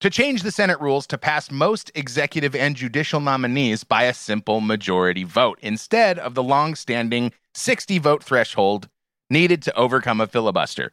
to 0.00 0.10
change 0.10 0.42
the 0.42 0.50
Senate 0.50 0.80
rules 0.80 1.06
to 1.06 1.18
pass 1.18 1.50
most 1.50 1.90
executive 1.94 2.54
and 2.54 2.76
judicial 2.76 3.20
nominees 3.20 3.84
by 3.84 4.04
a 4.04 4.14
simple 4.14 4.60
majority 4.60 5.24
vote 5.24 5.58
instead 5.62 6.18
of 6.18 6.34
the 6.34 6.42
long 6.42 6.74
standing 6.74 7.32
60 7.54 7.98
vote 7.98 8.22
threshold 8.22 8.88
needed 9.30 9.62
to 9.62 9.76
overcome 9.76 10.20
a 10.20 10.26
filibuster. 10.26 10.92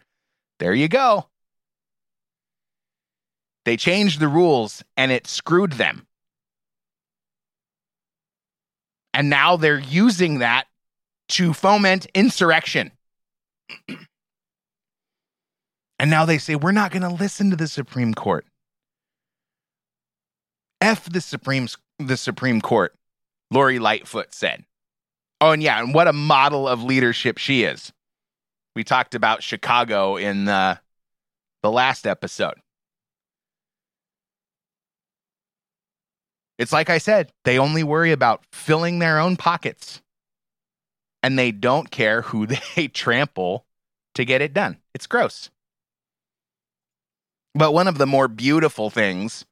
There 0.60 0.74
you 0.74 0.88
go. 0.88 1.28
They 3.66 3.78
changed 3.78 4.20
the 4.20 4.28
rules 4.28 4.84
and 4.98 5.12
it 5.12 5.28
screwed 5.28 5.74
them. 5.74 6.08
And 9.14 9.30
now 9.30 9.58
they're 9.58 9.80
using 9.80 10.40
that 10.40 10.68
to 11.30 11.54
foment 11.54 12.08
insurrection. 12.14 12.92
and 16.00 16.10
now 16.10 16.26
they 16.26 16.38
say, 16.38 16.56
we're 16.56 16.72
not 16.72 16.92
going 16.92 17.04
to 17.04 17.10
listen 17.10 17.50
to 17.50 17.56
the 17.56 17.68
Supreme 17.68 18.14
Court. 18.14 18.46
F 20.82 21.10
the 21.12 21.22
Supreme 21.22 21.68
the 22.00 22.18
Supreme 22.18 22.60
Court, 22.60 22.96
Lori 23.52 23.78
Lightfoot 23.78 24.34
said. 24.34 24.66
Oh, 25.40 25.52
and 25.52 25.62
yeah, 25.62 25.80
and 25.80 25.94
what 25.94 26.08
a 26.08 26.14
model 26.14 26.68
of 26.68 26.84
leadership 26.84 27.38
she 27.38 27.64
is. 27.64 27.94
We 28.76 28.84
talked 28.84 29.16
about 29.16 29.44
Chicago 29.44 30.16
in 30.16 30.46
the, 30.46 30.80
the 31.62 31.72
last 31.72 32.08
episode. 32.08 32.56
It's 36.58 36.72
like 36.72 36.90
I 36.90 37.00
said, 37.00 37.32
they 37.44 37.58
only 37.58 37.84
worry 37.84 38.12
about 38.12 38.46
filling 38.52 39.00
their 39.00 39.20
own 39.20 39.36
pockets 39.36 40.02
and 41.24 41.38
they 41.38 41.52
don't 41.52 41.92
care 41.92 42.22
who 42.22 42.46
they 42.76 42.88
trample 42.88 43.66
to 44.16 44.26
get 44.26 44.42
it 44.42 44.54
done. 44.54 44.78
It's 44.94 45.08
gross. 45.08 45.50
But 47.54 47.74
one 47.74 47.88
of 47.88 47.98
the 47.98 48.06
more 48.08 48.28
beautiful 48.28 48.90
things 48.90 49.46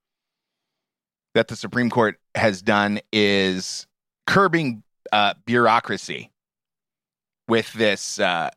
that 1.33 1.47
the 1.47 1.55
Supreme 1.55 1.89
Court 1.89 2.19
has 2.35 2.61
done 2.61 2.99
is 3.11 3.87
curbing 4.25 4.83
uh, 5.11 5.33
bureaucracy 5.45 6.31
with 7.47 7.73
this 7.73 8.19
uh, 8.19 8.51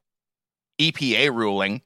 EPA 0.81 1.35
ruling. 1.35 1.83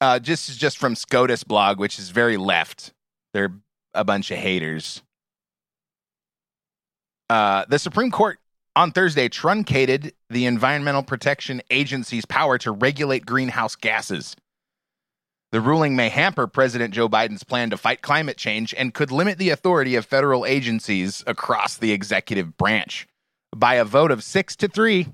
Uh, 0.00 0.18
just 0.18 0.58
just 0.58 0.78
from 0.78 0.96
SCOTUS 0.96 1.44
blog, 1.44 1.78
which 1.78 1.98
is 1.98 2.10
very 2.10 2.36
left. 2.36 2.92
They're 3.32 3.52
a 3.94 4.04
bunch 4.04 4.30
of 4.30 4.38
haters. 4.38 5.02
Uh, 7.30 7.64
the 7.68 7.78
Supreme 7.78 8.10
Court 8.10 8.38
on 8.74 8.90
Thursday 8.90 9.28
truncated 9.28 10.12
the 10.28 10.46
Environmental 10.46 11.02
Protection 11.02 11.62
Agency's 11.70 12.24
power 12.24 12.58
to 12.58 12.72
regulate 12.72 13.26
greenhouse 13.26 13.76
gases. 13.76 14.34
The 15.52 15.60
ruling 15.60 15.94
may 15.94 16.08
hamper 16.08 16.46
President 16.46 16.94
Joe 16.94 17.10
Biden's 17.10 17.44
plan 17.44 17.68
to 17.70 17.76
fight 17.76 18.00
climate 18.00 18.38
change 18.38 18.74
and 18.76 18.94
could 18.94 19.10
limit 19.10 19.36
the 19.36 19.50
authority 19.50 19.96
of 19.96 20.06
federal 20.06 20.46
agencies 20.46 21.22
across 21.26 21.76
the 21.76 21.92
executive 21.92 22.56
branch. 22.56 23.06
By 23.54 23.74
a 23.74 23.84
vote 23.84 24.10
of 24.10 24.24
six 24.24 24.56
to 24.56 24.68
three, 24.68 25.08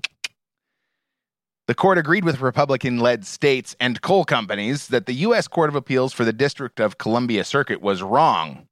the 1.69 1.75
court 1.75 1.99
agreed 1.99 2.25
with 2.25 2.41
Republican 2.41 2.97
led 2.97 3.27
states 3.27 3.75
and 3.79 4.01
coal 4.01 4.25
companies 4.25 4.87
that 4.87 5.05
the 5.05 5.13
U.S. 5.13 5.47
Court 5.47 5.69
of 5.69 5.75
Appeals 5.75 6.11
for 6.13 6.25
the 6.25 6.33
District 6.33 6.79
of 6.79 6.97
Columbia 6.97 7.43
Circuit 7.43 7.79
was 7.79 8.01
wrong 8.01 8.67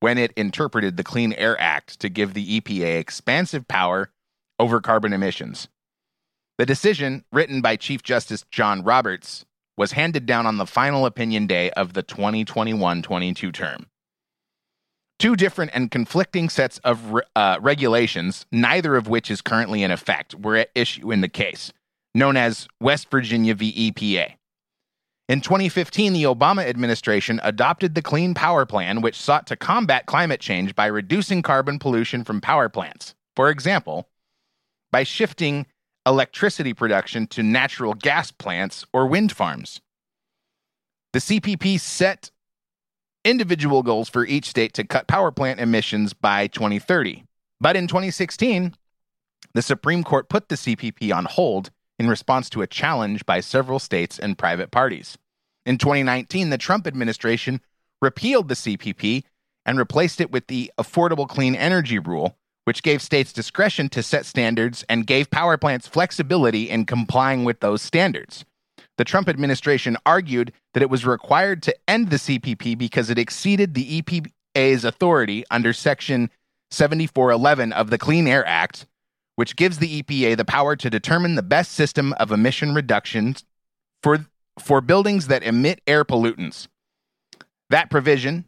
when 0.00 0.18
it 0.18 0.32
interpreted 0.32 0.96
the 0.96 1.04
Clean 1.04 1.32
Air 1.34 1.56
Act 1.60 2.00
to 2.00 2.08
give 2.08 2.34
the 2.34 2.60
EPA 2.60 2.98
expansive 2.98 3.68
power 3.68 4.10
over 4.58 4.80
carbon 4.80 5.12
emissions. 5.12 5.68
The 6.58 6.66
decision, 6.66 7.24
written 7.30 7.60
by 7.60 7.76
Chief 7.76 8.02
Justice 8.02 8.44
John 8.50 8.82
Roberts, 8.82 9.44
was 9.76 9.92
handed 9.92 10.26
down 10.26 10.44
on 10.44 10.56
the 10.56 10.66
final 10.66 11.06
opinion 11.06 11.46
day 11.46 11.70
of 11.70 11.92
the 11.92 12.02
2021 12.02 13.00
22 13.00 13.52
term. 13.52 13.86
Two 15.20 15.36
different 15.36 15.70
and 15.72 15.88
conflicting 15.88 16.48
sets 16.48 16.78
of 16.78 17.16
uh, 17.36 17.58
regulations, 17.60 18.44
neither 18.50 18.96
of 18.96 19.06
which 19.06 19.30
is 19.30 19.40
currently 19.40 19.84
in 19.84 19.92
effect, 19.92 20.34
were 20.34 20.56
at 20.56 20.70
issue 20.74 21.12
in 21.12 21.20
the 21.20 21.28
case, 21.28 21.72
known 22.14 22.36
as 22.36 22.68
West 22.80 23.10
Virginia 23.10 23.54
v. 23.54 23.90
EPA. 23.90 24.34
In 25.28 25.40
2015, 25.40 26.12
the 26.12 26.24
Obama 26.24 26.66
administration 26.66 27.40
adopted 27.44 27.94
the 27.94 28.02
Clean 28.02 28.34
Power 28.34 28.66
Plan, 28.66 29.00
which 29.00 29.14
sought 29.14 29.46
to 29.46 29.56
combat 29.56 30.06
climate 30.06 30.40
change 30.40 30.74
by 30.74 30.86
reducing 30.86 31.40
carbon 31.40 31.78
pollution 31.78 32.24
from 32.24 32.40
power 32.40 32.68
plants. 32.68 33.14
For 33.36 33.48
example, 33.48 34.08
by 34.90 35.04
shifting 35.04 35.66
electricity 36.04 36.74
production 36.74 37.28
to 37.28 37.42
natural 37.42 37.94
gas 37.94 38.32
plants 38.32 38.84
or 38.92 39.06
wind 39.06 39.30
farms. 39.30 39.80
The 41.12 41.20
CPP 41.20 41.78
set 41.78 42.30
individual 43.24 43.82
goals 43.82 44.08
for 44.08 44.26
each 44.26 44.46
state 44.46 44.72
to 44.74 44.84
cut 44.84 45.06
power 45.06 45.30
plant 45.30 45.60
emissions 45.60 46.12
by 46.12 46.46
2030. 46.48 47.24
But 47.60 47.76
in 47.76 47.86
2016, 47.86 48.74
the 49.52 49.62
Supreme 49.62 50.02
Court 50.02 50.28
put 50.28 50.48
the 50.48 50.54
CPP 50.56 51.14
on 51.14 51.26
hold 51.26 51.70
in 52.00 52.08
response 52.08 52.48
to 52.48 52.62
a 52.62 52.66
challenge 52.66 53.26
by 53.26 53.40
several 53.40 53.78
states 53.78 54.18
and 54.18 54.38
private 54.38 54.70
parties. 54.70 55.18
In 55.66 55.76
2019, 55.76 56.48
the 56.48 56.56
Trump 56.56 56.86
administration 56.86 57.60
repealed 58.00 58.48
the 58.48 58.54
CPP 58.54 59.24
and 59.66 59.76
replaced 59.76 60.18
it 60.18 60.32
with 60.32 60.46
the 60.46 60.72
Affordable 60.78 61.28
Clean 61.28 61.54
Energy 61.54 61.98
Rule, 61.98 62.38
which 62.64 62.82
gave 62.82 63.02
states 63.02 63.34
discretion 63.34 63.90
to 63.90 64.02
set 64.02 64.24
standards 64.24 64.82
and 64.88 65.06
gave 65.06 65.30
power 65.30 65.58
plants 65.58 65.86
flexibility 65.86 66.70
in 66.70 66.86
complying 66.86 67.44
with 67.44 67.60
those 67.60 67.82
standards. 67.82 68.46
The 68.96 69.04
Trump 69.04 69.28
administration 69.28 69.98
argued 70.06 70.54
that 70.72 70.82
it 70.82 70.88
was 70.88 71.04
required 71.04 71.62
to 71.64 71.76
end 71.86 72.08
the 72.08 72.16
CPP 72.16 72.78
because 72.78 73.10
it 73.10 73.18
exceeded 73.18 73.74
the 73.74 74.00
EPA's 74.00 74.86
authority 74.86 75.44
under 75.50 75.74
Section 75.74 76.30
7411 76.70 77.74
of 77.74 77.90
the 77.90 77.98
Clean 77.98 78.26
Air 78.26 78.46
Act 78.46 78.86
which 79.40 79.56
gives 79.56 79.78
the 79.78 80.02
EPA 80.02 80.36
the 80.36 80.44
power 80.44 80.76
to 80.76 80.90
determine 80.90 81.34
the 81.34 81.42
best 81.42 81.72
system 81.72 82.12
of 82.20 82.30
emission 82.30 82.74
reductions 82.74 83.42
for, 84.02 84.26
for 84.58 84.82
buildings 84.82 85.28
that 85.28 85.42
emit 85.42 85.80
air 85.86 86.04
pollutants. 86.04 86.68
That 87.70 87.88
provision, 87.88 88.46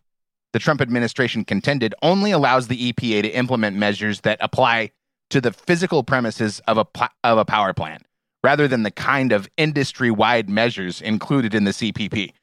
the 0.53 0.59
Trump 0.59 0.83
administration 0.83 1.47
contended, 1.47 1.95
only 2.03 2.31
allows 2.31 2.69
the 2.69 2.93
EPA 2.93 3.23
to 3.23 3.31
implement 3.31 3.75
measures 3.75 4.21
that 4.21 4.37
apply 4.43 4.91
to 5.31 5.41
the 5.41 5.53
physical 5.53 6.03
premises 6.03 6.61
of 6.69 6.77
a, 6.77 6.87
of 7.25 7.39
a 7.39 7.47
power 7.47 7.73
plant, 7.73 8.03
rather 8.45 8.69
than 8.69 8.83
the 8.83 8.91
kind 8.91 9.33
of 9.33 9.49
industry 9.57 10.11
wide 10.11 10.51
measures 10.51 11.01
included 11.01 11.55
in 11.55 11.65
the 11.65 11.71
CPP. 11.71 12.35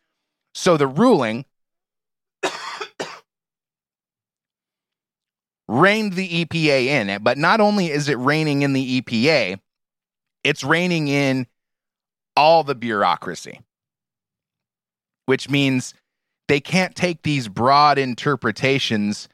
So 0.56 0.76
the 0.76 0.88
ruling 0.88 1.46
reined 5.70 6.14
the 6.14 6.46
EPA 6.46 6.86
in. 6.86 7.24
But 7.24 7.38
not 7.38 7.62
only 7.62 7.92
is 7.92 8.10
it 8.10 8.18
reining 8.18 8.64
in 8.64 8.74
the 8.74 9.02
EPA, 9.02 9.60
it's 10.44 10.64
reining 10.64 11.08
in 11.08 11.46
all 12.36 12.64
the 12.64 12.76
bureaucracy, 12.76 13.62
which 15.28 15.50
means 15.50 15.94
they 16.48 16.60
can't 16.60 16.96
take 16.96 17.22
these 17.22 17.48
broad 17.48 17.98
interpretations 17.98 19.30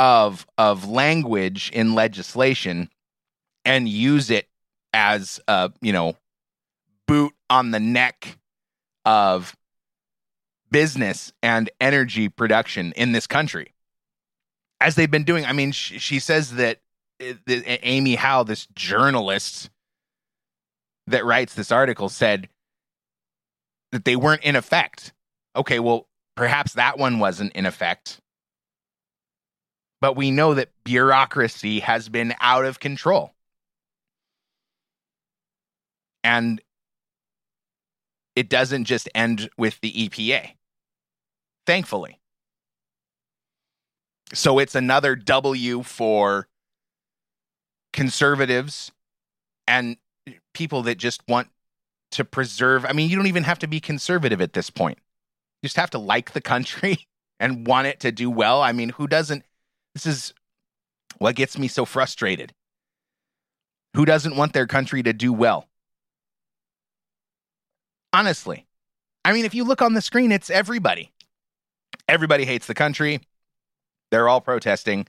of 0.00 0.46
of 0.58 0.88
language 0.88 1.70
in 1.72 1.94
legislation 1.94 2.88
and 3.64 3.88
use 3.88 4.30
it 4.30 4.48
as 4.92 5.40
a 5.48 5.72
you 5.80 5.92
know 5.92 6.16
boot 7.06 7.32
on 7.50 7.70
the 7.70 7.80
neck 7.80 8.38
of 9.04 9.56
business 10.70 11.32
and 11.42 11.70
energy 11.80 12.28
production 12.28 12.92
in 12.92 13.12
this 13.12 13.26
country 13.26 13.72
as 14.80 14.94
they've 14.94 15.10
been 15.10 15.24
doing. 15.24 15.44
I 15.44 15.52
mean, 15.52 15.72
she, 15.72 15.98
she 15.98 16.18
says 16.18 16.52
that, 16.54 16.80
uh, 17.20 17.34
that 17.46 17.86
Amy 17.86 18.14
Howe, 18.14 18.42
this 18.42 18.66
journalist 18.74 19.70
that 21.06 21.24
writes 21.24 21.54
this 21.54 21.72
article, 21.72 22.08
said 22.08 22.48
that 23.92 24.04
they 24.04 24.16
weren't 24.16 24.42
in 24.42 24.56
effect. 24.56 25.12
Okay, 25.56 25.78
well, 25.78 26.06
perhaps 26.36 26.74
that 26.74 26.98
one 26.98 27.18
wasn't 27.18 27.52
in 27.54 27.66
effect. 27.66 28.20
But 30.00 30.16
we 30.16 30.30
know 30.30 30.54
that 30.54 30.70
bureaucracy 30.84 31.80
has 31.80 32.08
been 32.08 32.34
out 32.40 32.64
of 32.64 32.78
control. 32.78 33.34
And 36.22 36.60
it 38.36 38.48
doesn't 38.48 38.84
just 38.84 39.08
end 39.14 39.50
with 39.58 39.80
the 39.80 39.90
EPA, 39.90 40.50
thankfully. 41.66 42.17
So 44.34 44.58
it's 44.58 44.74
another 44.74 45.16
W 45.16 45.82
for 45.82 46.48
conservatives 47.92 48.92
and 49.66 49.96
people 50.52 50.82
that 50.82 50.98
just 50.98 51.22
want 51.28 51.48
to 52.12 52.24
preserve. 52.24 52.84
I 52.84 52.92
mean, 52.92 53.08
you 53.08 53.16
don't 53.16 53.26
even 53.26 53.44
have 53.44 53.58
to 53.60 53.66
be 53.66 53.80
conservative 53.80 54.40
at 54.40 54.52
this 54.52 54.70
point. 54.70 54.98
You 55.62 55.68
just 55.68 55.76
have 55.76 55.90
to 55.90 55.98
like 55.98 56.32
the 56.32 56.40
country 56.40 57.06
and 57.40 57.66
want 57.66 57.86
it 57.86 58.00
to 58.00 58.12
do 58.12 58.30
well. 58.30 58.62
I 58.62 58.72
mean, 58.72 58.90
who 58.90 59.06
doesn't? 59.06 59.44
This 59.94 60.06
is 60.06 60.34
what 61.18 61.34
gets 61.36 61.58
me 61.58 61.68
so 61.68 61.84
frustrated. 61.84 62.52
Who 63.94 64.04
doesn't 64.04 64.36
want 64.36 64.52
their 64.52 64.66
country 64.66 65.02
to 65.02 65.12
do 65.12 65.32
well? 65.32 65.68
Honestly. 68.12 68.66
I 69.24 69.32
mean, 69.32 69.44
if 69.44 69.54
you 69.54 69.64
look 69.64 69.82
on 69.82 69.94
the 69.94 70.00
screen, 70.00 70.32
it's 70.32 70.50
everybody. 70.50 71.12
Everybody 72.08 72.44
hates 72.44 72.66
the 72.66 72.74
country. 72.74 73.20
They're 74.10 74.28
all 74.28 74.40
protesting. 74.40 75.06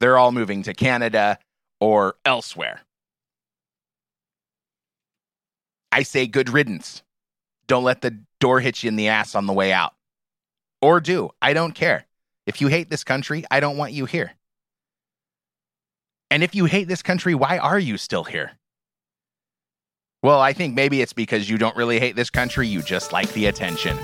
They're 0.00 0.18
all 0.18 0.32
moving 0.32 0.62
to 0.64 0.74
Canada 0.74 1.38
or 1.80 2.16
elsewhere. 2.24 2.80
I 5.92 6.02
say 6.02 6.26
good 6.26 6.48
riddance. 6.48 7.02
Don't 7.66 7.84
let 7.84 8.00
the 8.00 8.18
door 8.40 8.60
hit 8.60 8.82
you 8.82 8.88
in 8.88 8.96
the 8.96 9.08
ass 9.08 9.34
on 9.34 9.46
the 9.46 9.52
way 9.52 9.72
out. 9.72 9.94
Or 10.80 11.00
do. 11.00 11.30
I 11.40 11.52
don't 11.52 11.74
care. 11.74 12.06
If 12.46 12.60
you 12.60 12.66
hate 12.66 12.90
this 12.90 13.04
country, 13.04 13.44
I 13.50 13.60
don't 13.60 13.76
want 13.76 13.92
you 13.92 14.06
here. 14.06 14.32
And 16.30 16.42
if 16.42 16.54
you 16.54 16.64
hate 16.64 16.88
this 16.88 17.02
country, 17.02 17.34
why 17.34 17.58
are 17.58 17.78
you 17.78 17.96
still 17.98 18.24
here? 18.24 18.52
Well, 20.22 20.40
I 20.40 20.52
think 20.52 20.74
maybe 20.74 21.02
it's 21.02 21.12
because 21.12 21.48
you 21.48 21.58
don't 21.58 21.76
really 21.76 22.00
hate 22.00 22.16
this 22.16 22.30
country, 22.30 22.66
you 22.66 22.82
just 22.82 23.12
like 23.12 23.32
the 23.34 23.46
attention. 23.46 23.98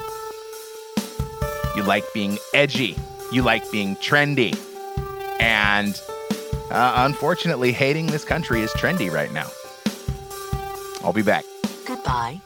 You 1.74 1.82
like 1.82 2.04
being 2.12 2.38
edgy 2.54 2.96
you 3.32 3.42
like 3.42 3.70
being 3.70 3.96
trendy. 3.96 4.56
And 5.40 6.00
uh, 6.70 7.04
unfortunately, 7.06 7.72
hating 7.72 8.06
this 8.06 8.24
country 8.24 8.60
is 8.60 8.70
trendy 8.72 9.10
right 9.10 9.32
now. 9.32 9.50
I'll 11.02 11.12
be 11.12 11.22
back. 11.22 11.44
Goodbye. 11.86 12.40